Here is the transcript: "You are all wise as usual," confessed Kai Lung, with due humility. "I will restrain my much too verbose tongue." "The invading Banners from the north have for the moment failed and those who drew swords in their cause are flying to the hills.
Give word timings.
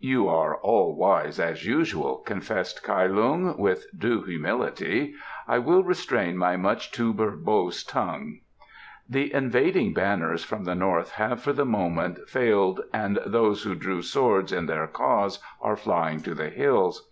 "You 0.00 0.26
are 0.28 0.56
all 0.56 0.96
wise 0.96 1.38
as 1.38 1.64
usual," 1.64 2.16
confessed 2.16 2.82
Kai 2.82 3.06
Lung, 3.06 3.56
with 3.56 3.86
due 3.96 4.22
humility. 4.22 5.14
"I 5.46 5.60
will 5.60 5.84
restrain 5.84 6.36
my 6.36 6.56
much 6.56 6.90
too 6.90 7.14
verbose 7.14 7.84
tongue." 7.84 8.40
"The 9.08 9.32
invading 9.32 9.94
Banners 9.94 10.42
from 10.42 10.64
the 10.64 10.74
north 10.74 11.12
have 11.12 11.40
for 11.40 11.52
the 11.52 11.64
moment 11.64 12.28
failed 12.28 12.80
and 12.92 13.20
those 13.24 13.62
who 13.62 13.76
drew 13.76 14.02
swords 14.02 14.52
in 14.52 14.66
their 14.66 14.88
cause 14.88 15.38
are 15.60 15.76
flying 15.76 16.18
to 16.22 16.34
the 16.34 16.48
hills. 16.50 17.08